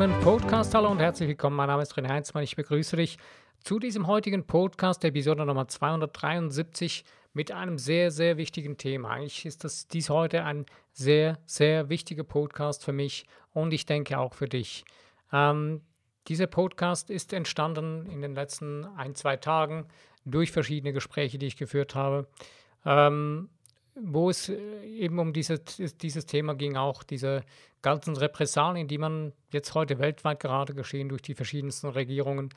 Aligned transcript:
Entertainment 0.00 0.22
Podcast. 0.22 0.74
Hallo 0.76 0.90
und 0.92 1.00
herzlich 1.00 1.28
willkommen. 1.28 1.56
Mein 1.56 1.66
Name 1.66 1.82
ist 1.82 1.94
René 1.94 2.08
Heinzmann. 2.08 2.44
Ich 2.44 2.54
begrüße 2.54 2.94
dich 2.94 3.18
zu 3.58 3.80
diesem 3.80 4.06
heutigen 4.06 4.46
Podcast, 4.46 5.02
Episode 5.02 5.44
Nummer 5.44 5.66
273, 5.66 7.04
mit 7.32 7.50
einem 7.50 7.78
sehr, 7.78 8.12
sehr 8.12 8.36
wichtigen 8.36 8.76
Thema. 8.76 9.10
Eigentlich 9.10 9.44
ist 9.44 9.64
das 9.64 9.88
dies 9.88 10.08
heute 10.08 10.44
ein 10.44 10.66
sehr, 10.92 11.38
sehr 11.46 11.88
wichtiger 11.88 12.22
Podcast 12.22 12.84
für 12.84 12.92
mich 12.92 13.26
und 13.50 13.72
ich 13.72 13.86
denke 13.86 14.20
auch 14.20 14.34
für 14.34 14.46
dich. 14.46 14.84
Ähm, 15.32 15.80
dieser 16.28 16.46
Podcast 16.46 17.10
ist 17.10 17.32
entstanden 17.32 18.06
in 18.06 18.22
den 18.22 18.36
letzten 18.36 18.84
ein, 18.84 19.16
zwei 19.16 19.36
Tagen 19.36 19.88
durch 20.24 20.52
verschiedene 20.52 20.92
Gespräche, 20.92 21.38
die 21.38 21.46
ich 21.46 21.56
geführt 21.56 21.96
habe. 21.96 22.28
Ähm, 22.84 23.48
wo 24.02 24.30
es 24.30 24.48
äh, 24.48 24.84
eben 24.84 25.18
um 25.18 25.32
dieses, 25.32 25.60
dieses 26.00 26.26
Thema 26.26 26.54
ging, 26.54 26.76
auch 26.76 27.02
diese 27.02 27.42
ganzen 27.82 28.16
Repressalien, 28.16 28.88
die 28.88 28.98
man 28.98 29.32
jetzt 29.52 29.74
heute 29.74 29.98
weltweit 29.98 30.40
gerade 30.40 30.74
geschehen 30.74 31.08
durch 31.08 31.22
die 31.22 31.34
verschiedensten 31.34 31.88
Regierungen, 31.88 32.50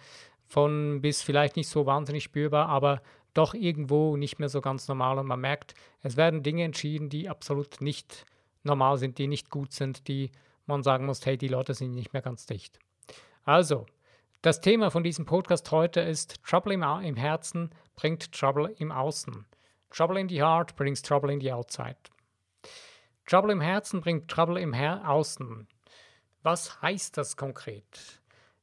von 0.48 1.02
bis 1.02 1.22
vielleicht 1.22 1.56
nicht 1.56 1.70
so 1.70 1.86
wahnsinnig 1.86 2.24
spürbar, 2.24 2.68
aber 2.68 3.02
doch 3.34 3.54
irgendwo 3.54 4.18
nicht 4.18 4.40
mehr 4.40 4.50
so 4.50 4.60
ganz 4.60 4.88
normal. 4.88 5.18
Und 5.18 5.28
man 5.28 5.40
merkt, 5.40 5.74
es 6.02 6.18
werden 6.18 6.44
Dinge 6.44 6.64
entschieden, 6.64 7.10
die 7.10 7.30
absolut 7.30 7.82
nicht 7.82 8.26
normal 8.64 8.98
sind, 8.98 9.18
die 9.18 9.28
nicht 9.28 9.50
gut 9.50 9.72
sind, 9.72 10.08
die 10.08 10.32
man 10.66 10.84
sagen 10.84 11.06
muss, 11.06 11.26
hey, 11.26 11.38
die 11.38 11.48
Leute 11.48 11.74
sind 11.74 11.94
nicht 11.94 12.14
mehr 12.14 12.22
ganz 12.22 12.46
dicht. 12.46 12.80
Also, 13.44 13.86
das 14.42 14.60
Thema 14.60 14.90
von 14.92 15.04
diesem 15.04 15.26
Podcast 15.26 15.72
heute 15.72 16.02
ist 16.02 16.44
Trouble 16.44 16.74
im, 16.74 16.84
im 16.84 17.16
Herzen 17.16 17.70
bringt 17.96 18.32
Trouble 18.32 18.74
im 18.78 18.92
Außen. 18.92 19.46
Trouble 19.92 20.20
in 20.20 20.30
the 20.30 20.42
heart 20.42 20.76
brings 20.76 21.02
trouble 21.02 21.32
in 21.32 21.40
the 21.40 21.52
outside. 21.52 21.98
Trouble 23.26 23.52
im 23.52 23.62
Herzen 23.62 24.02
bringt 24.02 24.28
Trouble 24.30 24.60
im 24.60 24.74
Her 24.74 25.08
Außen. 25.08 25.68
Was 26.44 26.82
heißt 26.82 27.18
das 27.18 27.38
konkret? 27.38 28.22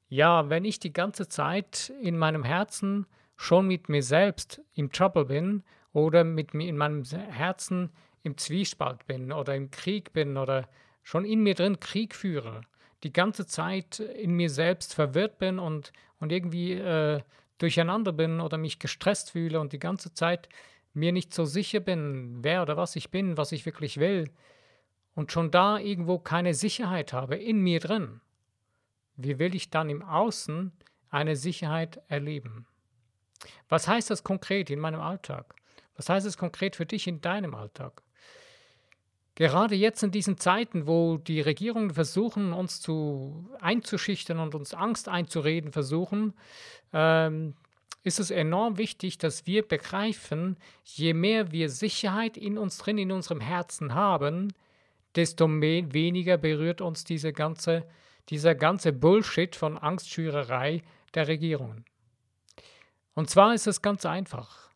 Ja, 0.09 0.49
wenn 0.51 0.65
ich 0.65 0.81
die 0.81 0.93
ganze 0.93 1.29
Zeit 1.29 1.93
in 2.03 2.19
meinem 2.19 2.43
Herzen 2.43 3.07
schon 3.37 3.67
mit 3.67 3.89
mir 3.89 4.03
selbst 4.03 4.61
im 4.75 4.91
Trouble 4.91 5.27
bin 5.27 5.63
oder 5.93 6.25
mit 6.25 6.55
mir 6.55 6.69
in 6.69 6.77
meinem 6.77 7.05
Herzen 7.05 7.91
im 8.23 8.37
Zwiespalt 8.37 9.07
bin 9.07 9.33
oder 9.33 9.55
im 9.55 9.71
Krieg 9.71 10.13
bin 10.13 10.37
oder 10.37 10.69
schon 11.03 11.25
in 11.25 11.43
mir 11.43 11.55
drin 11.55 11.79
Krieg 11.79 12.15
führe, 12.15 12.63
die 13.05 13.13
ganze 13.13 13.47
Zeit 13.47 14.01
in 14.01 14.33
mir 14.33 14.51
selbst 14.51 14.95
verwirrt 14.95 15.39
bin 15.39 15.59
und, 15.59 15.93
und 16.21 16.33
irgendwie 16.33 16.73
äh, 16.73 17.23
durcheinander 17.59 18.13
bin 18.13 18.41
oder 18.41 18.59
mich 18.59 18.79
gestresst 18.79 19.31
fühle 19.31 19.61
und 19.61 19.73
die 19.73 19.79
ganze 19.79 20.13
Zeit 20.15 20.49
mir 20.95 21.13
nicht 21.13 21.33
so 21.33 21.45
sicher 21.45 21.81
bin, 21.81 22.39
wer 22.43 22.63
oder 22.63 22.77
was 22.77 22.97
ich 22.97 23.11
bin, 23.11 23.37
was 23.37 23.53
ich 23.53 23.67
wirklich 23.67 23.99
will, 23.99 24.31
und 25.15 25.33
schon 25.33 25.51
da 25.51 25.79
irgendwo 25.79 26.19
keine 26.19 26.55
Sicherheit 26.55 27.13
habe 27.13 27.37
in 27.37 27.61
mir 27.61 27.81
drin, 27.81 28.21
wie 29.17 29.39
will 29.39 29.55
ich 29.55 29.71
dann 29.71 29.91
im 29.91 30.03
Außen 30.03 30.73
eine 31.11 31.35
Sicherheit 31.35 32.01
erleben? 32.07 32.67
Was 33.69 33.89
heißt 33.89 34.11
das 34.11 34.23
konkret 34.23 34.71
in 34.71 34.79
meinem 34.79 35.01
Alltag? 35.01 35.55
Was 35.97 36.09
heißt 36.09 36.27
es 36.27 36.39
konkret 36.39 36.77
für 36.77 36.87
dich 36.87 37.09
in 37.09 37.21
deinem 37.21 37.55
Alltag? 37.55 38.03
Gerade 39.35 39.75
jetzt 39.75 40.03
in 40.03 40.11
diesen 40.11 40.39
Zeiten, 40.39 40.87
wo 40.87 41.17
die 41.17 41.41
Regierungen 41.41 41.91
versuchen, 41.91 42.53
uns 42.53 42.81
zu 42.81 43.49
einzuschüchtern 43.61 44.41
und 44.41 44.55
uns 44.55 44.75
Angst 44.75 45.09
einzureden 45.09 45.71
versuchen, 45.71 46.35
ähm, 46.93 47.55
ist 48.03 48.21
es 48.21 48.31
enorm 48.31 48.79
wichtig, 48.79 49.19
dass 49.19 49.47
wir 49.47 49.67
begreifen, 49.67 50.57
je 50.85 51.15
mehr 51.15 51.53
wir 51.53 51.69
Sicherheit 51.69 52.37
in 52.37 52.57
uns 52.57 52.79
drin, 52.79 52.99
in 52.99 53.13
unserem 53.13 53.41
Herzen 53.41 53.95
haben, 53.95 54.53
desto 55.15 55.49
mehr, 55.49 55.93
weniger 55.93 56.39
berührt 56.39 56.81
uns 56.81 57.05
diese 57.05 57.33
ganze, 57.33 57.85
dieser 58.29 58.55
ganze 58.55 58.93
Bullshit 58.93 59.57
von 59.57 59.77
Angstschürerei 59.77 60.83
der 61.15 61.29
Regierungen. 61.29 61.85
Und 63.15 63.31
zwar 63.31 63.55
ist 63.55 63.67
es 63.67 63.83
ganz 63.83 64.07
einfach. 64.07 64.71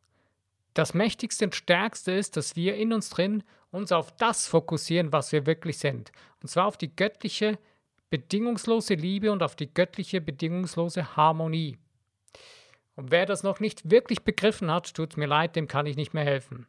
Das 0.74 0.94
Mächtigste 0.94 1.44
und 1.44 1.54
Stärkste 1.54 2.12
ist, 2.12 2.36
dass 2.36 2.56
wir 2.56 2.74
in 2.76 2.92
uns 2.92 3.10
drin 3.10 3.44
uns 3.70 3.92
auf 3.92 4.10
das 4.16 4.46
fokussieren, 4.46 5.12
was 5.12 5.32
wir 5.32 5.46
wirklich 5.46 5.78
sind. 5.78 6.12
Und 6.42 6.48
zwar 6.48 6.66
auf 6.66 6.76
die 6.76 6.94
göttliche, 6.94 7.58
bedingungslose 8.10 8.94
Liebe 8.94 9.30
und 9.32 9.42
auf 9.42 9.54
die 9.54 9.72
göttliche, 9.72 10.20
bedingungslose 10.20 11.16
Harmonie. 11.16 11.78
Und 12.96 13.10
wer 13.10 13.26
das 13.26 13.42
noch 13.42 13.60
nicht 13.60 13.90
wirklich 13.90 14.22
begriffen 14.22 14.70
hat, 14.70 14.94
tut 14.94 15.16
mir 15.16 15.26
leid, 15.26 15.56
dem 15.56 15.68
kann 15.68 15.86
ich 15.86 15.96
nicht 15.96 16.14
mehr 16.14 16.24
helfen. 16.24 16.66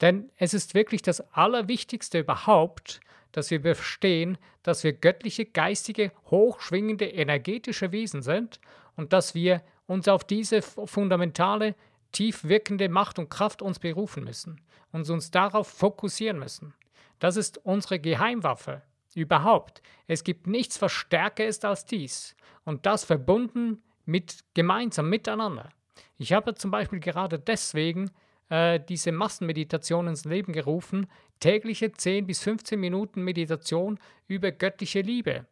Denn 0.00 0.30
es 0.36 0.54
ist 0.54 0.74
wirklich 0.74 1.02
das 1.02 1.20
Allerwichtigste 1.32 2.20
überhaupt, 2.20 3.00
dass 3.32 3.50
wir 3.50 3.60
verstehen, 3.62 4.38
dass 4.62 4.84
wir 4.84 4.92
göttliche, 4.92 5.46
geistige, 5.46 6.12
hochschwingende, 6.30 7.06
energetische 7.06 7.92
Wesen 7.92 8.22
sind 8.22 8.60
und 8.96 9.12
dass 9.12 9.34
wir 9.34 9.62
uns 9.86 10.08
auf 10.08 10.24
diese 10.24 10.62
fundamentale, 10.62 11.74
tief 12.12 12.44
wirkende 12.44 12.88
Macht 12.88 13.18
und 13.18 13.30
Kraft 13.30 13.62
uns 13.62 13.78
berufen 13.78 14.24
müssen 14.24 14.60
und 14.92 15.08
uns 15.08 15.30
darauf 15.30 15.68
fokussieren 15.68 16.38
müssen. 16.38 16.74
Das 17.18 17.36
ist 17.36 17.58
unsere 17.64 17.98
Geheimwaffe 17.98 18.82
überhaupt. 19.14 19.82
Es 20.06 20.24
gibt 20.24 20.46
nichts, 20.46 20.80
was 20.82 20.92
stärker 20.92 21.46
ist 21.46 21.64
als 21.64 21.84
dies. 21.84 22.34
Und 22.64 22.86
das 22.86 23.04
verbunden 23.04 23.82
mit 24.12 24.44
gemeinsam 24.52 25.08
miteinander. 25.08 25.70
Ich 26.18 26.32
habe 26.34 26.54
zum 26.54 26.70
Beispiel 26.70 27.00
gerade 27.00 27.38
deswegen 27.38 28.10
äh, 28.50 28.78
diese 28.78 29.10
Massenmeditation 29.10 30.06
ins 30.06 30.26
Leben 30.26 30.52
gerufen, 30.52 31.06
tägliche 31.40 31.90
10 31.90 32.26
bis 32.26 32.42
15 32.42 32.78
Minuten 32.78 33.22
Meditation 33.22 33.98
über 34.28 34.52
göttliche 34.52 35.00
Liebe. 35.00 35.46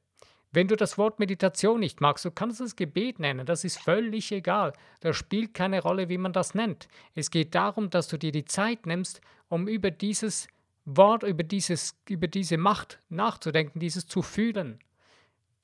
Wenn 0.53 0.69
du 0.69 0.77
das 0.77 0.99
Wort 0.99 1.19
Meditation 1.19 1.81
nicht 1.81 2.03
magst, 2.03 2.25
du 2.27 2.31
kannst 2.31 2.61
es 2.61 2.77
Gebet 2.77 3.19
nennen, 3.19 3.47
das 3.47 3.65
ist 3.65 3.79
völlig 3.79 4.31
egal. 4.31 4.75
Das 5.01 5.17
spielt 5.17 5.55
keine 5.55 5.81
Rolle, 5.81 6.11
wie 6.11 6.19
man 6.19 6.35
das 6.35 6.55
nennt. 6.55 6.89
Es 7.15 7.31
geht 7.31 7.55
darum, 7.55 7.89
dass 7.89 8.09
du 8.09 8.19
dir 8.19 8.33
die 8.33 8.45
Zeit 8.45 8.85
nimmst, 8.85 9.23
um 9.49 9.69
über 9.69 9.91
dieses 9.91 10.49
Wort, 10.85 11.23
über, 11.23 11.45
dieses, 11.45 11.97
über 12.09 12.29
diese 12.29 12.59
Macht 12.59 12.99
nachzudenken, 13.09 13.81
dieses 13.81 14.07
zu 14.07 14.21
fühlen 14.23 14.81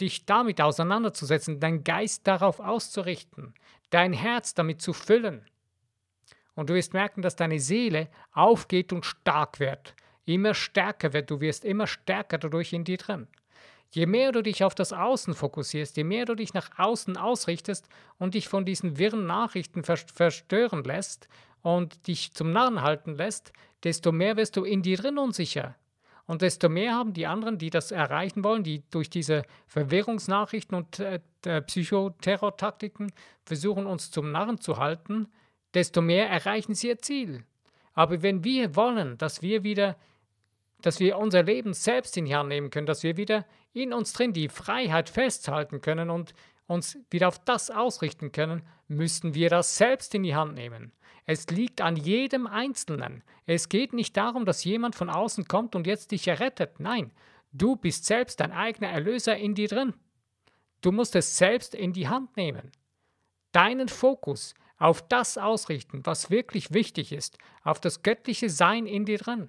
dich 0.00 0.26
damit 0.26 0.60
auseinanderzusetzen, 0.60 1.60
deinen 1.60 1.84
Geist 1.84 2.26
darauf 2.26 2.60
auszurichten, 2.60 3.54
dein 3.90 4.12
Herz 4.12 4.54
damit 4.54 4.80
zu 4.82 4.92
füllen. 4.92 5.46
Und 6.54 6.70
du 6.70 6.74
wirst 6.74 6.94
merken, 6.94 7.22
dass 7.22 7.36
deine 7.36 7.60
Seele 7.60 8.08
aufgeht 8.32 8.92
und 8.92 9.04
stark 9.04 9.60
wird, 9.60 9.94
immer 10.24 10.54
stärker 10.54 11.12
wird, 11.12 11.30
du 11.30 11.40
wirst 11.40 11.64
immer 11.64 11.86
stärker 11.86 12.38
dadurch 12.38 12.72
in 12.72 12.84
dir 12.84 12.96
drin. 12.96 13.28
Je 13.90 14.06
mehr 14.06 14.32
du 14.32 14.42
dich 14.42 14.64
auf 14.64 14.74
das 14.74 14.92
Außen 14.92 15.34
fokussierst, 15.34 15.96
je 15.96 16.04
mehr 16.04 16.24
du 16.24 16.34
dich 16.34 16.54
nach 16.54 16.78
außen 16.78 17.16
ausrichtest 17.16 17.88
und 18.18 18.34
dich 18.34 18.48
von 18.48 18.64
diesen 18.64 18.98
wirren 18.98 19.26
Nachrichten 19.26 19.84
verstören 19.84 20.82
lässt 20.84 21.28
und 21.62 22.06
dich 22.06 22.32
zum 22.32 22.52
Narren 22.52 22.82
halten 22.82 23.14
lässt, 23.14 23.52
desto 23.84 24.12
mehr 24.12 24.36
wirst 24.36 24.56
du 24.56 24.64
in 24.64 24.82
dir 24.82 24.96
drin 24.96 25.18
unsicher. 25.18 25.76
Und 26.26 26.42
desto 26.42 26.68
mehr 26.68 26.94
haben 26.94 27.12
die 27.12 27.26
anderen, 27.26 27.56
die 27.58 27.70
das 27.70 27.92
erreichen 27.92 28.42
wollen, 28.42 28.64
die 28.64 28.82
durch 28.90 29.08
diese 29.08 29.42
Verwirrungsnachrichten 29.68 30.76
und 30.76 30.98
äh, 30.98 31.20
Psychoterrortaktiken 31.62 33.12
versuchen, 33.44 33.86
uns 33.86 34.10
zum 34.10 34.32
Narren 34.32 34.60
zu 34.60 34.78
halten, 34.78 35.28
desto 35.74 36.02
mehr 36.02 36.28
erreichen 36.28 36.74
sie 36.74 36.88
ihr 36.88 36.98
Ziel. 36.98 37.44
Aber 37.94 38.22
wenn 38.22 38.42
wir 38.42 38.74
wollen, 38.74 39.16
dass 39.18 39.40
wir 39.40 39.62
wieder, 39.62 39.96
dass 40.82 40.98
wir 40.98 41.16
unser 41.16 41.44
Leben 41.44 41.72
selbst 41.74 42.16
in 42.16 42.24
die 42.24 42.34
Hand 42.34 42.48
nehmen 42.48 42.70
können, 42.70 42.86
dass 42.86 43.04
wir 43.04 43.16
wieder 43.16 43.46
in 43.72 43.92
uns 43.92 44.12
drin 44.12 44.32
die 44.32 44.48
Freiheit 44.48 45.08
festhalten 45.08 45.80
können 45.80 46.10
und 46.10 46.34
uns 46.66 46.98
wieder 47.10 47.28
auf 47.28 47.38
das 47.38 47.70
ausrichten 47.70 48.32
können, 48.32 48.66
müssen 48.88 49.34
wir 49.34 49.50
das 49.50 49.76
selbst 49.76 50.14
in 50.14 50.22
die 50.22 50.34
Hand 50.34 50.54
nehmen. 50.54 50.92
Es 51.24 51.48
liegt 51.48 51.80
an 51.80 51.96
jedem 51.96 52.46
Einzelnen. 52.46 53.24
Es 53.46 53.68
geht 53.68 53.92
nicht 53.92 54.16
darum, 54.16 54.44
dass 54.44 54.64
jemand 54.64 54.94
von 54.94 55.10
außen 55.10 55.46
kommt 55.46 55.74
und 55.74 55.86
jetzt 55.86 56.12
dich 56.12 56.28
errettet. 56.28 56.78
Nein, 56.78 57.10
du 57.52 57.76
bist 57.76 58.04
selbst 58.04 58.40
dein 58.40 58.52
eigener 58.52 58.88
Erlöser 58.88 59.36
in 59.36 59.54
dir 59.54 59.68
drin. 59.68 59.94
Du 60.82 60.92
musst 60.92 61.16
es 61.16 61.36
selbst 61.36 61.74
in 61.74 61.92
die 61.92 62.08
Hand 62.08 62.36
nehmen. 62.36 62.70
Deinen 63.50 63.88
Fokus 63.88 64.54
auf 64.78 65.06
das 65.08 65.38
ausrichten, 65.38 66.04
was 66.04 66.30
wirklich 66.30 66.72
wichtig 66.72 67.12
ist, 67.12 67.38
auf 67.64 67.80
das 67.80 68.02
göttliche 68.02 68.50
Sein 68.50 68.86
in 68.86 69.04
dir 69.04 69.18
drin. 69.18 69.48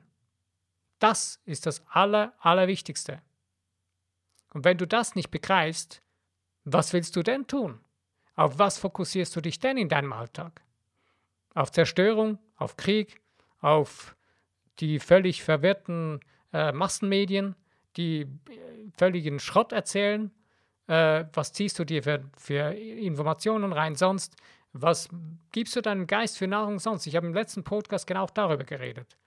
Das 0.99 1.41
ist 1.45 1.65
das 1.65 1.85
Aller, 1.87 2.33
Allerwichtigste. 2.39 3.21
Und 4.53 4.63
wenn 4.63 4.77
du 4.77 4.87
das 4.87 5.13
nicht 5.13 5.29
begreifst, 5.29 6.01
was 6.75 6.93
willst 6.93 7.15
du 7.15 7.23
denn 7.23 7.47
tun? 7.47 7.79
Auf 8.35 8.59
was 8.59 8.77
fokussierst 8.77 9.35
du 9.35 9.41
dich 9.41 9.59
denn 9.59 9.77
in 9.77 9.89
deinem 9.89 10.13
Alltag? 10.13 10.61
auf 11.57 11.71
Zerstörung, 11.71 12.37
auf 12.55 12.77
Krieg, 12.77 13.19
auf 13.61 14.15
die 14.79 14.99
völlig 14.99 15.43
verwirrten 15.43 16.19
äh, 16.53 16.71
Massenmedien, 16.71 17.55
die 17.97 18.21
äh, 18.21 18.27
völligen 18.95 19.39
Schrott 19.39 19.71
erzählen. 19.71 20.31
Äh, 20.85 21.25
was 21.33 21.53
ziehst 21.53 21.79
du 21.79 21.83
dir 21.83 22.03
für, 22.03 22.23
für 22.37 22.73
Informationen 22.73 23.73
rein 23.73 23.95
sonst? 23.95 24.35
Was 24.73 25.09
gibst 25.51 25.75
du 25.75 25.81
deinem 25.81 26.05
Geist 26.05 26.37
für 26.37 26.47
Nahrung 26.47 26.77
sonst? 26.77 27.07
Ich 27.07 27.15
habe 27.15 27.25
im 27.25 27.33
letzten 27.33 27.63
Podcast 27.63 28.05
genau 28.05 28.27
darüber 28.31 28.63
geredet. 28.63 29.17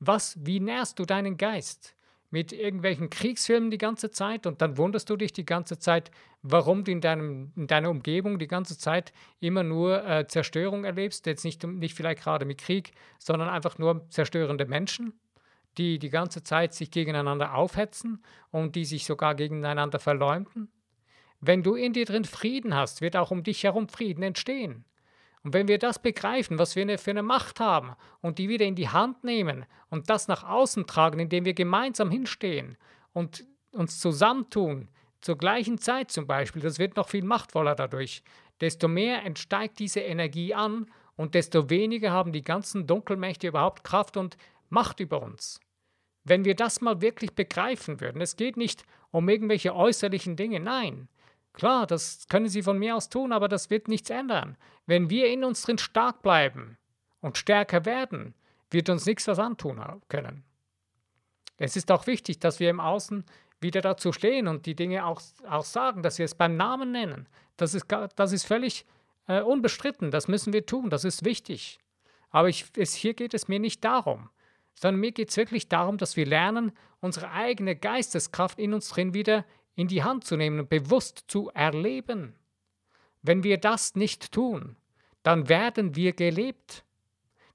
Was, 0.00 0.36
wie 0.44 0.58
nährst 0.58 0.98
du 0.98 1.04
deinen 1.04 1.36
Geist? 1.36 1.95
Mit 2.36 2.52
irgendwelchen 2.52 3.08
Kriegsfilmen 3.08 3.70
die 3.70 3.78
ganze 3.78 4.10
Zeit 4.10 4.46
und 4.46 4.60
dann 4.60 4.76
wunderst 4.76 5.08
du 5.08 5.16
dich 5.16 5.32
die 5.32 5.46
ganze 5.46 5.78
Zeit, 5.78 6.10
warum 6.42 6.84
du 6.84 6.92
in, 6.92 7.00
deinem, 7.00 7.50
in 7.56 7.66
deiner 7.66 7.88
Umgebung 7.88 8.38
die 8.38 8.46
ganze 8.46 8.76
Zeit 8.76 9.14
immer 9.40 9.62
nur 9.62 10.06
äh, 10.06 10.26
Zerstörung 10.26 10.84
erlebst. 10.84 11.24
Jetzt 11.24 11.46
nicht, 11.46 11.64
nicht 11.64 11.94
vielleicht 11.94 12.22
gerade 12.22 12.44
mit 12.44 12.58
Krieg, 12.58 12.92
sondern 13.18 13.48
einfach 13.48 13.78
nur 13.78 14.06
zerstörende 14.10 14.66
Menschen, 14.66 15.14
die 15.78 15.98
die 15.98 16.10
ganze 16.10 16.42
Zeit 16.42 16.74
sich 16.74 16.90
gegeneinander 16.90 17.54
aufhetzen 17.54 18.22
und 18.50 18.76
die 18.76 18.84
sich 18.84 19.06
sogar 19.06 19.34
gegeneinander 19.34 19.98
verleumden. 19.98 20.68
Wenn 21.40 21.62
du 21.62 21.74
in 21.74 21.94
dir 21.94 22.04
drin 22.04 22.26
Frieden 22.26 22.74
hast, 22.74 23.00
wird 23.00 23.16
auch 23.16 23.30
um 23.30 23.44
dich 23.44 23.64
herum 23.64 23.88
Frieden 23.88 24.22
entstehen. 24.22 24.84
Und 25.46 25.54
wenn 25.54 25.68
wir 25.68 25.78
das 25.78 26.00
begreifen, 26.00 26.58
was 26.58 26.74
wir 26.74 26.98
für 26.98 27.12
eine 27.12 27.22
Macht 27.22 27.60
haben 27.60 27.94
und 28.20 28.38
die 28.38 28.48
wieder 28.48 28.64
in 28.64 28.74
die 28.74 28.88
Hand 28.88 29.22
nehmen 29.22 29.64
und 29.90 30.10
das 30.10 30.26
nach 30.26 30.42
außen 30.42 30.88
tragen, 30.88 31.20
indem 31.20 31.44
wir 31.44 31.54
gemeinsam 31.54 32.10
hinstehen 32.10 32.76
und 33.12 33.44
uns 33.70 34.00
zusammentun, 34.00 34.88
zur 35.20 35.38
gleichen 35.38 35.78
Zeit 35.78 36.10
zum 36.10 36.26
Beispiel, 36.26 36.62
das 36.62 36.80
wird 36.80 36.96
noch 36.96 37.10
viel 37.10 37.22
machtvoller 37.22 37.76
dadurch, 37.76 38.24
desto 38.60 38.88
mehr 38.88 39.24
entsteigt 39.24 39.78
diese 39.78 40.00
Energie 40.00 40.52
an 40.52 40.90
und 41.14 41.36
desto 41.36 41.70
weniger 41.70 42.10
haben 42.10 42.32
die 42.32 42.42
ganzen 42.42 42.88
Dunkelmächte 42.88 43.46
überhaupt 43.46 43.84
Kraft 43.84 44.16
und 44.16 44.36
Macht 44.68 44.98
über 44.98 45.22
uns. 45.22 45.60
Wenn 46.24 46.44
wir 46.44 46.56
das 46.56 46.80
mal 46.80 47.00
wirklich 47.02 47.36
begreifen 47.36 48.00
würden, 48.00 48.20
es 48.20 48.34
geht 48.34 48.56
nicht 48.56 48.82
um 49.12 49.28
irgendwelche 49.28 49.76
äußerlichen 49.76 50.34
Dinge, 50.34 50.58
nein, 50.58 51.06
Klar, 51.56 51.86
das 51.86 52.28
können 52.28 52.48
sie 52.48 52.62
von 52.62 52.78
mir 52.78 52.94
aus 52.94 53.08
tun, 53.08 53.32
aber 53.32 53.48
das 53.48 53.70
wird 53.70 53.88
nichts 53.88 54.10
ändern. 54.10 54.58
Wenn 54.84 55.08
wir 55.08 55.28
in 55.28 55.42
uns 55.42 55.62
drin 55.62 55.78
stark 55.78 56.20
bleiben 56.20 56.76
und 57.22 57.38
stärker 57.38 57.86
werden, 57.86 58.34
wird 58.70 58.90
uns 58.90 59.06
nichts 59.06 59.26
was 59.26 59.38
antun 59.38 59.82
können. 60.08 60.44
Es 61.56 61.74
ist 61.74 61.90
auch 61.90 62.06
wichtig, 62.06 62.40
dass 62.40 62.60
wir 62.60 62.68
im 62.68 62.78
Außen 62.78 63.24
wieder 63.58 63.80
dazu 63.80 64.12
stehen 64.12 64.48
und 64.48 64.66
die 64.66 64.74
Dinge 64.74 65.06
auch, 65.06 65.22
auch 65.48 65.64
sagen, 65.64 66.02
dass 66.02 66.18
wir 66.18 66.26
es 66.26 66.34
beim 66.34 66.58
Namen 66.58 66.92
nennen. 66.92 67.26
Das 67.56 67.72
ist, 67.72 67.86
das 68.16 68.32
ist 68.32 68.44
völlig 68.46 68.84
äh, 69.26 69.40
unbestritten, 69.40 70.10
das 70.10 70.28
müssen 70.28 70.52
wir 70.52 70.66
tun, 70.66 70.90
das 70.90 71.04
ist 71.04 71.24
wichtig. 71.24 71.78
Aber 72.28 72.50
ich, 72.50 72.66
es, 72.76 72.92
hier 72.92 73.14
geht 73.14 73.32
es 73.32 73.48
mir 73.48 73.58
nicht 73.58 73.82
darum, 73.82 74.28
sondern 74.74 75.00
mir 75.00 75.12
geht 75.12 75.30
es 75.30 75.38
wirklich 75.38 75.70
darum, 75.70 75.96
dass 75.96 76.18
wir 76.18 76.26
lernen, 76.26 76.72
unsere 77.00 77.30
eigene 77.30 77.76
Geisteskraft 77.76 78.58
in 78.58 78.74
uns 78.74 78.90
drin 78.90 79.14
wieder 79.14 79.46
in 79.76 79.88
die 79.88 80.02
Hand 80.02 80.24
zu 80.24 80.36
nehmen 80.36 80.58
und 80.58 80.68
bewusst 80.68 81.24
zu 81.28 81.50
erleben. 81.50 82.34
Wenn 83.22 83.44
wir 83.44 83.58
das 83.58 83.94
nicht 83.94 84.32
tun, 84.32 84.76
dann 85.22 85.48
werden 85.48 85.94
wir 85.94 86.12
gelebt. 86.12 86.84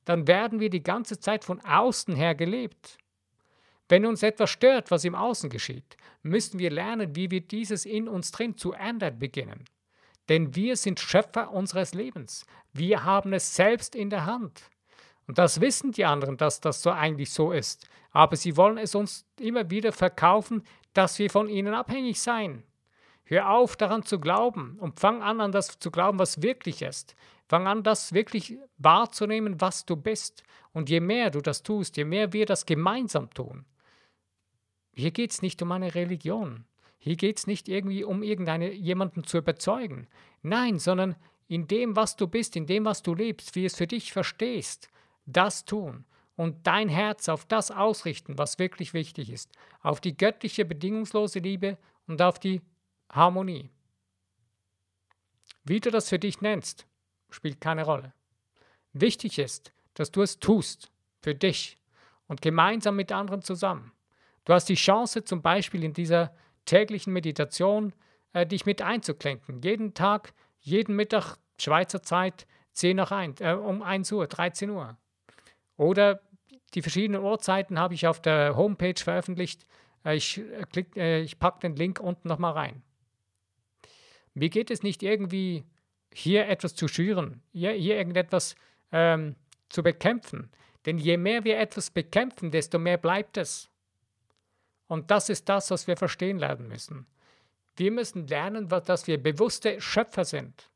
Dann 0.06 0.28
werden 0.28 0.60
wir 0.60 0.70
die 0.70 0.84
ganze 0.84 1.20
Zeit 1.20 1.44
von 1.44 1.60
außen 1.62 2.16
her 2.16 2.36
gelebt. 2.36 2.98
Wenn 3.90 4.06
uns 4.06 4.24
etwas 4.24 4.50
stört, 4.50 4.90
was 4.90 5.04
im 5.04 5.16
Außen 5.16 5.50
geschieht, 5.50 5.98
müssen 6.24 6.60
wir 6.60 6.72
lernen, 6.72 7.16
wie 7.16 7.30
wir 7.30 7.42
dieses 7.42 7.86
in 7.86 8.08
uns 8.08 8.32
drin 8.32 8.58
zu 8.58 8.72
ändern 8.72 9.20
beginnen. 9.20 9.66
Denn 10.30 10.56
wir 10.56 10.78
sind 10.78 11.00
Schöpfer 11.00 11.52
unseres 11.52 11.94
Lebens. 11.94 12.46
Wir 12.72 13.04
haben 13.04 13.34
es 13.34 13.56
selbst 13.56 13.96
in 13.96 14.10
der 14.10 14.26
Hand. 14.26 14.70
Und 15.28 15.38
das 15.38 15.62
wissen 15.62 15.92
die 15.92 16.06
anderen, 16.06 16.38
dass 16.38 16.62
das 16.62 16.82
so 16.82 16.92
eigentlich 16.92 17.32
so 17.32 17.52
ist. 17.52 17.88
Aber 18.12 18.36
sie 18.36 18.58
wollen 18.58 18.78
es 18.78 18.94
uns 18.94 19.26
immer 19.40 19.70
wieder 19.70 19.92
verkaufen, 19.92 20.64
dass 20.94 21.18
wir 21.18 21.30
von 21.30 21.48
ihnen 21.48 21.74
abhängig 21.74 22.22
seien. 22.22 22.64
Hör 23.24 23.50
auf 23.50 23.78
daran 23.78 24.04
zu 24.04 24.20
glauben 24.20 24.78
und 24.80 25.00
fang 25.00 25.22
an, 25.22 25.40
an 25.40 25.54
das 25.54 25.80
zu 25.80 25.90
glauben, 25.90 26.20
was 26.20 26.42
wirklich 26.42 26.82
ist. 26.82 27.16
Fang 27.48 27.68
an, 27.68 27.84
das 27.84 28.14
wirklich 28.14 28.58
wahrzunehmen, 28.78 29.62
was 29.62 29.86
du 29.86 29.96
bist. 29.96 30.44
Und 30.74 30.90
je 30.90 31.00
mehr 31.00 31.30
du 31.30 31.40
das 31.40 31.64
tust, 31.64 31.96
je 31.96 32.04
mehr 32.04 32.34
wir 32.34 32.46
das 32.46 32.66
gemeinsam 32.66 33.30
tun. 33.34 33.66
Hier 34.94 35.12
geht 35.12 35.32
es 35.32 35.42
nicht 35.42 35.62
um 35.62 35.72
eine 35.72 35.96
Religion. 35.96 36.66
Hier 36.98 37.16
geht 37.16 37.38
es 37.38 37.48
nicht 37.48 37.70
irgendwie 37.70 38.04
um 38.04 38.22
irgendeine, 38.24 38.74
jemanden 38.74 39.24
zu 39.24 39.38
überzeugen. 39.38 40.08
Nein, 40.42 40.80
sondern 40.80 41.16
in 41.48 41.68
dem, 41.68 41.96
was 41.96 42.18
du 42.18 42.28
bist, 42.28 42.58
in 42.58 42.68
dem, 42.68 42.84
was 42.84 43.02
du 43.02 43.14
lebst, 43.14 43.56
wie 43.56 43.66
es 43.66 43.78
für 43.78 43.88
dich 43.88 44.12
verstehst, 44.12 44.90
das 45.26 45.64
tun 45.64 46.06
und 46.36 46.66
dein 46.66 46.90
Herz 46.90 47.30
auf 47.30 47.46
das 47.46 47.72
ausrichten, 47.72 48.38
was 48.38 48.60
wirklich 48.60 48.94
wichtig 48.94 49.30
ist, 49.30 49.52
auf 49.82 50.02
die 50.02 50.16
göttliche 50.16 50.66
bedingungslose 50.66 51.40
Liebe 51.40 51.78
und 52.08 52.22
auf 52.22 52.40
die 52.40 52.62
Harmonie. 53.10 53.70
Wie 55.64 55.80
du 55.80 55.92
das 55.92 56.10
für 56.10 56.20
dich 56.20 56.42
nennst, 56.42 56.88
spielt 57.30 57.62
keine 57.62 57.84
Rolle. 57.84 58.14
Wichtig 58.94 59.38
ist, 59.40 59.74
dass 59.94 60.12
du 60.12 60.22
es 60.22 60.40
tust, 60.40 60.92
für 61.22 61.36
dich 61.36 61.78
und 62.28 62.42
gemeinsam 62.42 62.96
mit 62.96 63.12
anderen 63.12 63.42
zusammen. 63.42 63.92
Du 64.46 64.54
hast 64.54 64.70
die 64.70 64.76
Chance, 64.76 65.24
zum 65.24 65.42
Beispiel 65.42 65.84
in 65.84 65.94
dieser 65.94 66.34
täglichen 66.66 67.14
Meditation, 67.14 67.94
äh, 68.34 68.46
dich 68.46 68.66
mit 68.66 68.82
einzuklinken. 68.82 69.62
Jeden 69.62 69.94
Tag, 69.94 70.34
jeden 70.60 70.96
Mittag, 70.96 71.38
Schweizer 71.60 72.02
Zeit, 72.02 72.48
10 72.74 72.98
nach 72.98 73.12
1, 73.12 73.42
äh, 73.42 73.54
um 73.54 73.82
1 73.82 74.12
Uhr, 74.12 74.28
13 74.28 74.70
Uhr. 74.72 74.98
Oder 75.78 76.22
die 76.74 76.82
verschiedenen 76.82 77.24
Uhrzeiten 77.24 77.80
habe 77.80 77.94
ich 77.94 78.08
auf 78.08 78.22
der 78.22 78.56
Homepage 78.56 79.02
veröffentlicht. 79.02 79.66
Äh, 80.06 80.16
ich, 80.16 80.40
äh, 80.40 80.86
äh, 80.96 81.22
ich 81.22 81.40
packe 81.40 81.60
den 81.60 81.76
Link 81.76 82.00
unten 82.00 82.28
nochmal 82.28 82.54
rein. 82.54 82.84
Mir 84.34 84.50
geht 84.50 84.72
es 84.72 84.84
nicht 84.84 85.04
irgendwie, 85.04 85.66
hier 86.14 86.48
etwas 86.48 86.76
zu 86.76 86.88
schüren, 86.88 87.42
hier, 87.52 87.72
hier 87.72 87.98
irgendetwas 87.98 88.56
ähm, 88.92 89.36
zu 89.70 89.84
bekämpfen. 89.84 90.52
Denn 90.86 90.98
je 90.98 91.18
mehr 91.18 91.44
wir 91.44 91.60
etwas 91.60 91.92
bekämpfen, 91.92 92.52
desto 92.52 92.80
mehr 92.80 92.98
bleibt 92.98 93.38
es. 93.38 93.70
Und 94.88 95.12
das 95.12 95.30
ist 95.30 95.48
das, 95.48 95.72
was 95.72 95.88
wir 95.88 95.96
verstehen 95.96 96.40
lernen 96.40 96.68
müssen. 96.68 97.06
Wir 97.76 97.92
müssen 97.92 98.28
lernen, 98.28 98.68
dass 98.68 99.08
wir 99.08 99.22
bewusste 99.22 99.80
Schöpfer 99.80 100.26
sind 100.26 100.71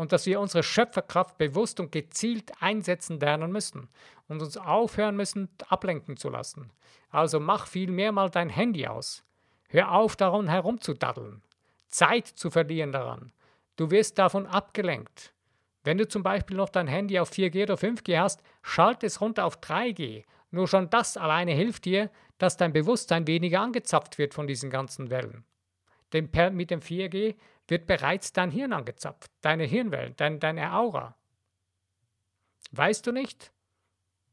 und 0.00 0.12
dass 0.12 0.24
wir 0.24 0.40
unsere 0.40 0.62
Schöpferkraft 0.62 1.36
bewusst 1.36 1.78
und 1.78 1.92
gezielt 1.92 2.52
einsetzen 2.58 3.20
lernen 3.20 3.52
müssen 3.52 3.90
und 4.28 4.40
uns 4.40 4.56
aufhören 4.56 5.14
müssen, 5.14 5.50
ablenken 5.68 6.16
zu 6.16 6.30
lassen. 6.30 6.70
Also 7.10 7.38
mach 7.38 7.66
vielmehr 7.66 8.10
mal 8.10 8.30
dein 8.30 8.48
Handy 8.48 8.86
aus. 8.86 9.24
Hör 9.68 9.92
auf, 9.92 10.16
daran 10.16 10.48
herumzudaddeln. 10.48 11.42
Zeit 11.88 12.26
zu 12.26 12.48
verlieren 12.48 12.92
daran. 12.92 13.32
Du 13.76 13.90
wirst 13.90 14.18
davon 14.18 14.46
abgelenkt. 14.46 15.34
Wenn 15.84 15.98
du 15.98 16.08
zum 16.08 16.22
Beispiel 16.22 16.56
noch 16.56 16.70
dein 16.70 16.86
Handy 16.86 17.18
auf 17.18 17.30
4G 17.30 17.64
oder 17.64 17.74
5G 17.74 18.18
hast, 18.18 18.40
schalte 18.62 19.04
es 19.04 19.20
runter 19.20 19.44
auf 19.44 19.58
3G. 19.58 20.24
Nur 20.50 20.66
schon 20.66 20.88
das 20.88 21.18
alleine 21.18 21.52
hilft 21.52 21.84
dir, 21.84 22.10
dass 22.38 22.56
dein 22.56 22.72
Bewusstsein 22.72 23.26
weniger 23.26 23.60
angezapft 23.60 24.16
wird 24.16 24.32
von 24.32 24.46
diesen 24.46 24.70
ganzen 24.70 25.10
Wellen. 25.10 25.44
Denn 26.14 26.30
mit 26.54 26.70
dem 26.70 26.80
4G 26.80 27.34
wird 27.70 27.86
bereits 27.86 28.32
dein 28.32 28.50
Hirn 28.50 28.72
angezapft, 28.72 29.30
deine 29.40 29.64
Hirnwellen, 29.64 30.14
dein, 30.16 30.40
deine 30.40 30.74
Aura. 30.74 31.16
Weißt 32.72 33.06
du 33.06 33.12
nicht? 33.12 33.52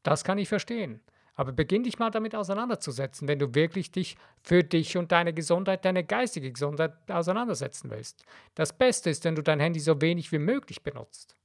Das 0.02 0.24
kann 0.24 0.38
ich 0.38 0.48
verstehen. 0.48 1.00
Aber 1.34 1.52
beginn 1.52 1.84
dich 1.84 2.00
mal 2.00 2.10
damit 2.10 2.34
auseinanderzusetzen, 2.34 3.28
wenn 3.28 3.38
du 3.38 3.54
wirklich 3.54 3.92
dich 3.92 4.16
für 4.42 4.64
dich 4.64 4.96
und 4.96 5.12
deine 5.12 5.32
Gesundheit, 5.32 5.84
deine 5.84 6.02
geistige 6.02 6.50
Gesundheit 6.50 6.94
auseinandersetzen 7.08 7.90
willst. 7.90 8.24
Das 8.56 8.76
Beste 8.76 9.10
ist, 9.10 9.24
wenn 9.24 9.36
du 9.36 9.42
dein 9.42 9.60
Handy 9.60 9.78
so 9.78 10.00
wenig 10.00 10.32
wie 10.32 10.40
möglich 10.40 10.82
benutzt. 10.82 11.36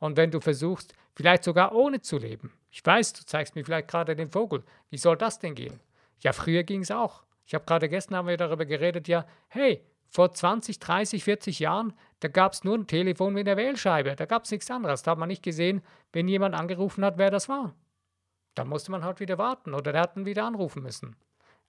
Und 0.00 0.16
wenn 0.16 0.32
du 0.32 0.40
versuchst, 0.40 0.94
vielleicht 1.14 1.44
sogar 1.44 1.74
ohne 1.76 2.00
zu 2.00 2.18
leben. 2.18 2.52
Ich 2.72 2.84
weiß, 2.84 3.12
du 3.12 3.24
zeigst 3.24 3.54
mir 3.54 3.64
vielleicht 3.64 3.86
gerade 3.86 4.16
den 4.16 4.30
Vogel. 4.30 4.64
Wie 4.88 4.98
soll 4.98 5.16
das 5.16 5.38
denn 5.38 5.54
gehen? 5.54 5.78
Ja, 6.18 6.32
früher 6.32 6.64
ging 6.64 6.80
es 6.80 6.90
auch. 6.90 7.22
Ich 7.44 7.54
habe 7.54 7.64
gerade 7.64 7.88
gestern 7.88 8.16
haben 8.16 8.28
wir 8.28 8.36
darüber 8.36 8.64
geredet, 8.64 9.06
ja, 9.06 9.26
hey, 9.48 9.84
vor 10.10 10.32
20, 10.32 10.78
30, 10.80 11.24
40 11.24 11.60
Jahren, 11.60 11.94
da 12.18 12.28
gab 12.28 12.52
es 12.52 12.64
nur 12.64 12.76
ein 12.76 12.86
Telefon 12.86 13.32
mit 13.32 13.46
der 13.46 13.56
Wählscheibe. 13.56 14.16
Da 14.16 14.26
gab 14.26 14.44
es 14.44 14.50
nichts 14.50 14.70
anderes. 14.70 15.02
Da 15.02 15.12
hat 15.12 15.18
man 15.18 15.28
nicht 15.28 15.42
gesehen, 15.42 15.82
wenn 16.12 16.28
jemand 16.28 16.54
angerufen 16.54 17.04
hat, 17.04 17.16
wer 17.16 17.30
das 17.30 17.48
war. 17.48 17.74
Da 18.54 18.64
musste 18.64 18.90
man 18.90 19.04
halt 19.04 19.20
wieder 19.20 19.38
warten 19.38 19.72
oder 19.72 19.92
der 19.92 20.02
hat 20.02 20.16
dann 20.16 20.26
wieder 20.26 20.44
anrufen 20.44 20.82
müssen. 20.82 21.16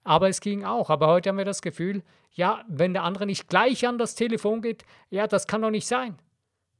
Aber 0.04 0.28
es 0.28 0.42
ging 0.42 0.66
auch. 0.66 0.90
Aber 0.90 1.08
heute 1.08 1.30
haben 1.30 1.38
wir 1.38 1.46
das 1.46 1.62
Gefühl, 1.62 2.04
ja, 2.32 2.66
wenn 2.68 2.94
der 2.94 3.04
andere 3.04 3.28
nicht 3.28 3.48
gleich 3.48 3.88
an 3.88 4.00
das 4.00 4.16
Telefon 4.16 4.62
geht, 4.62 4.84
ja, 5.12 5.28
das 5.28 5.46
kann 5.46 5.62
doch 5.62 5.70
nicht 5.70 5.88
sein. 5.88 6.18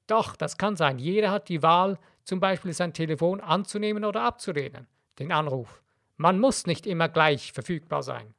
Doch, 0.08 0.36
das 0.36 0.58
kann 0.58 0.76
sein. 0.76 0.98
Jeder 0.98 1.30
hat 1.30 1.48
die 1.48 1.62
Wahl, 1.62 2.00
zum 2.24 2.40
Beispiel 2.40 2.74
sein 2.74 2.94
Telefon 2.94 3.40
anzunehmen 3.40 4.04
oder 4.04 4.24
abzulehnen, 4.24 4.88
den 5.20 5.32
Anruf. 5.32 5.82
Man 6.18 6.40
muss 6.40 6.66
nicht 6.66 6.88
immer 6.88 7.08
gleich 7.08 7.54
verfügbar 7.54 8.04
sein. 8.04 8.34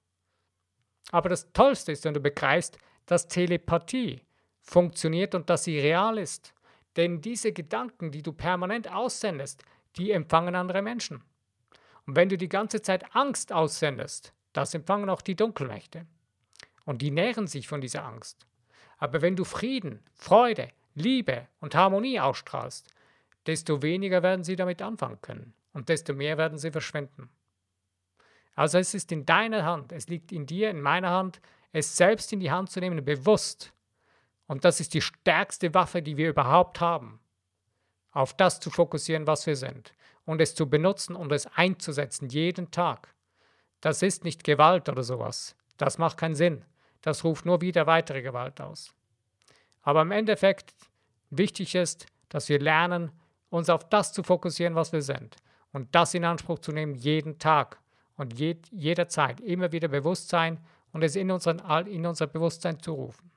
Aber 1.11 1.29
das 1.29 1.53
Tollste 1.53 1.93
ist, 1.93 2.05
wenn 2.05 2.15
du 2.15 2.21
begreifst, 2.21 2.79
dass 3.13 3.29
Telepathie 3.29 4.23
funktioniert 4.63 5.35
und 5.35 5.51
dass 5.51 5.65
sie 5.65 5.79
real 5.79 6.17
ist. 6.17 6.55
Denn 6.97 7.21
diese 7.21 7.53
Gedanken, 7.53 8.11
die 8.11 8.23
du 8.23 8.33
permanent 8.33 8.91
aussendest, 8.91 9.63
die 9.97 10.13
empfangen 10.13 10.55
andere 10.55 10.81
Menschen. 10.81 11.23
Und 12.07 12.17
wenn 12.17 12.31
du 12.31 12.39
die 12.39 12.49
ganze 12.49 12.81
Zeit 12.81 13.15
Angst 13.15 13.53
aussendest, 13.53 14.33
das 14.55 14.73
empfangen 14.73 15.11
auch 15.11 15.21
die 15.21 15.37
Dunkelmächte. 15.37 16.07
Und 16.87 17.03
die 17.03 17.11
nähren 17.11 17.47
sich 17.47 17.69
von 17.69 17.83
dieser 17.83 18.03
Angst. 18.03 18.47
Aber 18.97 19.21
wenn 19.21 19.37
du 19.37 19.45
Frieden, 19.45 20.03
Freude, 20.15 20.71
Liebe 20.95 21.49
und 21.61 21.75
Harmonie 21.75 22.19
ausstrahlst, 22.19 22.95
desto 23.47 23.83
weniger 23.83 24.23
werden 24.23 24.43
sie 24.43 24.57
damit 24.57 24.81
anfangen 24.81 25.21
können 25.21 25.53
und 25.75 25.91
desto 25.91 26.15
mehr 26.15 26.39
werden 26.39 26.57
sie 26.57 26.71
verschwinden. 26.71 27.29
Also 28.55 28.79
es 28.79 28.95
ist 28.95 29.13
in 29.13 29.27
deiner 29.27 29.67
Hand, 29.67 29.93
es 29.93 30.09
liegt 30.09 30.33
in 30.33 30.47
dir, 30.47 30.71
in 30.71 30.81
meiner 30.81 31.11
Hand, 31.11 31.43
es 31.73 31.97
selbst 31.97 32.33
in 32.33 32.41
die 32.41 32.51
Hand 32.51 32.71
zu 32.71 32.81
nehmen, 32.81 33.05
bewusst. 33.05 33.73
Und 34.47 34.65
das 34.65 34.81
ist 34.81 34.95
die 34.95 35.01
stärkste 35.01 35.73
Waffe, 35.75 36.03
die 36.03 36.17
wir 36.17 36.29
überhaupt 36.29 36.81
haben. 36.81 37.21
Auf 38.11 38.37
das 38.37 38.61
zu 38.61 38.71
fokussieren, 38.71 39.27
was 39.27 39.47
wir 39.47 39.57
sind. 39.57 39.95
Und 40.25 40.41
es 40.41 40.55
zu 40.55 40.69
benutzen 40.69 41.17
und 41.17 41.33
es 41.33 41.47
einzusetzen, 41.47 42.29
jeden 42.29 42.71
Tag. 42.71 43.15
Das 43.81 44.03
ist 44.03 44.23
nicht 44.23 44.45
Gewalt 44.45 44.89
oder 44.89 45.03
sowas. 45.03 45.57
Das 45.79 45.99
macht 45.99 46.19
keinen 46.19 46.35
Sinn. 46.35 46.65
Das 47.01 47.25
ruft 47.25 47.47
nur 47.47 47.61
wieder 47.61 47.87
weitere 47.87 48.23
Gewalt 48.23 48.61
aus. 48.61 48.95
Aber 49.83 50.03
im 50.03 50.13
Endeffekt 50.13 50.75
wichtig 51.31 51.75
ist, 51.75 52.07
dass 52.29 52.49
wir 52.49 52.61
lernen, 52.61 53.11
uns 53.51 53.69
auf 53.69 53.89
das 53.89 54.13
zu 54.13 54.23
fokussieren, 54.23 54.75
was 54.75 54.93
wir 54.93 55.03
sind. 55.03 55.37
Und 55.73 55.95
das 55.95 56.15
in 56.15 56.25
Anspruch 56.25 56.59
zu 56.61 56.73
nehmen 56.73 56.95
jeden 56.95 57.39
Tag 57.39 57.81
und 58.17 58.39
je, 58.39 58.57
jederzeit. 58.71 59.41
Immer 59.41 59.73
wieder 59.73 59.89
Bewusstsein 59.89 60.61
und 60.93 61.03
es 61.03 61.17
in, 61.17 61.31
unseren, 61.31 61.59
in 61.87 62.07
unser 62.07 62.27
Bewusstsein 62.27 62.81
zu 62.81 62.93
rufen. 62.93 63.31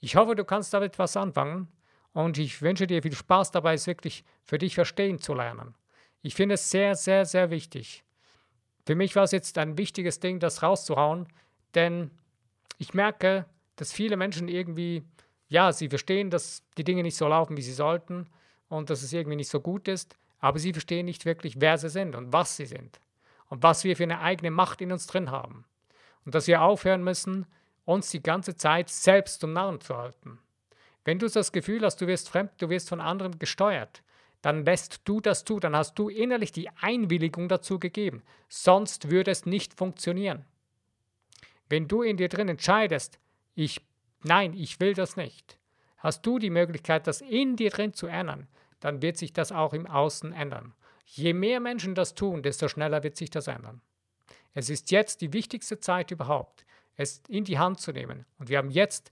Ich 0.00 0.16
hoffe, 0.16 0.34
du 0.34 0.44
kannst 0.44 0.74
damit 0.74 0.98
was 0.98 1.16
anfangen 1.16 1.68
und 2.12 2.38
ich 2.38 2.60
wünsche 2.62 2.86
dir 2.86 3.02
viel 3.02 3.14
Spaß 3.14 3.50
dabei, 3.50 3.74
es 3.74 3.86
wirklich 3.86 4.24
für 4.44 4.58
dich 4.58 4.74
verstehen 4.74 5.18
zu 5.18 5.34
lernen. 5.34 5.74
Ich 6.22 6.34
finde 6.34 6.54
es 6.54 6.70
sehr, 6.70 6.94
sehr, 6.94 7.24
sehr 7.24 7.50
wichtig. 7.50 8.04
Für 8.86 8.94
mich 8.94 9.16
war 9.16 9.24
es 9.24 9.32
jetzt 9.32 9.56
ein 9.58 9.78
wichtiges 9.78 10.20
Ding, 10.20 10.40
das 10.40 10.62
rauszuhauen, 10.62 11.26
denn 11.74 12.10
ich 12.78 12.94
merke, 12.94 13.46
dass 13.76 13.92
viele 13.92 14.16
Menschen 14.16 14.48
irgendwie, 14.48 15.04
ja, 15.48 15.72
sie 15.72 15.88
verstehen, 15.88 16.30
dass 16.30 16.62
die 16.76 16.84
Dinge 16.84 17.02
nicht 17.02 17.16
so 17.16 17.26
laufen, 17.26 17.56
wie 17.56 17.62
sie 17.62 17.72
sollten 17.72 18.28
und 18.68 18.90
dass 18.90 19.02
es 19.02 19.12
irgendwie 19.12 19.36
nicht 19.36 19.50
so 19.50 19.60
gut 19.60 19.88
ist, 19.88 20.16
aber 20.38 20.58
sie 20.58 20.72
verstehen 20.72 21.06
nicht 21.06 21.24
wirklich, 21.24 21.60
wer 21.60 21.78
sie 21.78 21.88
sind 21.88 22.14
und 22.14 22.32
was 22.32 22.56
sie 22.56 22.66
sind 22.66 23.00
und 23.48 23.62
was 23.62 23.84
wir 23.84 23.96
für 23.96 24.02
eine 24.02 24.20
eigene 24.20 24.50
Macht 24.50 24.80
in 24.82 24.92
uns 24.92 25.06
drin 25.06 25.30
haben. 25.30 25.64
Und 26.24 26.34
dass 26.34 26.46
wir 26.46 26.62
aufhören 26.62 27.04
müssen, 27.04 27.46
uns 27.84 28.10
die 28.10 28.22
ganze 28.22 28.56
Zeit 28.56 28.88
selbst 28.88 29.40
zum 29.40 29.52
Narren 29.52 29.80
zu 29.80 29.96
halten. 29.96 30.38
Wenn 31.04 31.18
du 31.18 31.28
das 31.28 31.52
Gefühl 31.52 31.82
hast, 31.82 32.00
du 32.00 32.06
wirst 32.06 32.30
fremd, 32.30 32.50
du 32.58 32.70
wirst 32.70 32.88
von 32.88 33.00
anderen 33.00 33.38
gesteuert, 33.38 34.02
dann 34.40 34.64
lässt 34.64 35.02
du 35.04 35.20
das 35.20 35.44
zu, 35.44 35.58
dann 35.58 35.76
hast 35.76 35.98
du 35.98 36.08
innerlich 36.08 36.52
die 36.52 36.68
Einwilligung 36.80 37.48
dazu 37.48 37.78
gegeben. 37.78 38.22
Sonst 38.48 39.10
würde 39.10 39.30
es 39.30 39.46
nicht 39.46 39.74
funktionieren. 39.74 40.44
Wenn 41.68 41.88
du 41.88 42.02
in 42.02 42.16
dir 42.16 42.28
drin 42.28 42.48
entscheidest, 42.48 43.18
ich, 43.54 43.80
nein, 44.22 44.52
ich 44.54 44.80
will 44.80 44.94
das 44.94 45.16
nicht, 45.16 45.58
hast 45.98 46.26
du 46.26 46.38
die 46.38 46.50
Möglichkeit, 46.50 47.06
das 47.06 47.20
in 47.22 47.56
dir 47.56 47.70
drin 47.70 47.94
zu 47.94 48.06
ändern, 48.06 48.48
dann 48.80 49.00
wird 49.00 49.16
sich 49.16 49.32
das 49.32 49.50
auch 49.50 49.72
im 49.72 49.86
Außen 49.86 50.32
ändern. 50.32 50.74
Je 51.06 51.32
mehr 51.32 51.60
Menschen 51.60 51.94
das 51.94 52.14
tun, 52.14 52.42
desto 52.42 52.68
schneller 52.68 53.02
wird 53.02 53.16
sich 53.16 53.30
das 53.30 53.46
ändern. 53.46 53.80
Es 54.54 54.70
ist 54.70 54.90
jetzt 54.90 55.20
die 55.20 55.32
wichtigste 55.32 55.80
Zeit 55.80 56.10
überhaupt, 56.10 56.64
es 56.96 57.22
in 57.28 57.44
die 57.44 57.58
Hand 57.58 57.80
zu 57.80 57.92
nehmen. 57.92 58.24
Und 58.38 58.48
wir 58.48 58.58
haben 58.58 58.70
jetzt 58.70 59.10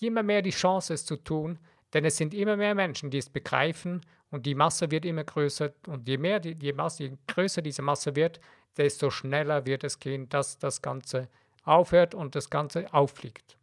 immer 0.00 0.22
mehr 0.22 0.42
die 0.42 0.50
Chance, 0.50 0.94
es 0.94 1.04
zu 1.04 1.16
tun, 1.16 1.58
denn 1.94 2.04
es 2.04 2.16
sind 2.16 2.34
immer 2.34 2.56
mehr 2.56 2.74
Menschen, 2.74 3.10
die 3.10 3.18
es 3.18 3.28
begreifen 3.28 4.02
und 4.30 4.46
die 4.46 4.54
Masse 4.54 4.90
wird 4.90 5.04
immer 5.04 5.24
größer. 5.24 5.72
Und 5.86 6.08
je 6.08 6.18
mehr 6.18 6.40
die, 6.40 6.54
die 6.54 6.72
Masse, 6.72 7.04
je 7.04 7.16
größer 7.26 7.62
diese 7.62 7.82
Masse 7.82 8.16
wird, 8.16 8.40
desto 8.76 9.10
schneller 9.10 9.66
wird 9.66 9.84
es 9.84 9.98
gehen, 9.98 10.28
dass 10.28 10.58
das 10.58 10.80
Ganze 10.80 11.28
aufhört 11.64 12.14
und 12.14 12.34
das 12.34 12.48
Ganze 12.50 12.92
auffliegt. 12.92 13.56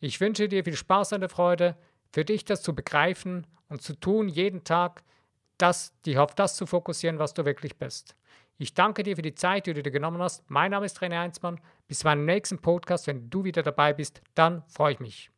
Ich 0.00 0.20
wünsche 0.20 0.48
dir 0.48 0.64
viel 0.64 0.76
Spaß 0.76 1.14
und 1.14 1.28
Freude, 1.30 1.76
für 2.12 2.24
dich 2.24 2.44
das 2.44 2.62
zu 2.62 2.74
begreifen 2.74 3.46
und 3.68 3.82
zu 3.82 3.94
tun, 3.94 4.28
jeden 4.28 4.64
Tag, 4.64 5.02
das, 5.58 5.92
dich 6.02 6.18
auf 6.18 6.34
das 6.34 6.56
zu 6.56 6.66
fokussieren, 6.66 7.18
was 7.18 7.34
du 7.34 7.44
wirklich 7.44 7.76
bist. 7.76 8.14
Ich 8.60 8.74
danke 8.74 9.04
dir 9.04 9.14
für 9.14 9.22
die 9.22 9.36
Zeit, 9.36 9.66
die 9.66 9.72
du 9.72 9.84
dir 9.84 9.92
genommen 9.92 10.20
hast. 10.20 10.42
Mein 10.50 10.72
Name 10.72 10.84
ist 10.84 10.98
René 11.00 11.20
Heinzmann. 11.20 11.60
Bis 11.86 12.02
meinem 12.02 12.24
nächsten 12.24 12.58
Podcast, 12.58 13.06
wenn 13.06 13.30
du 13.30 13.44
wieder 13.44 13.62
dabei 13.62 13.92
bist, 13.92 14.20
dann 14.34 14.64
freue 14.66 14.94
ich 14.94 15.00
mich. 15.00 15.30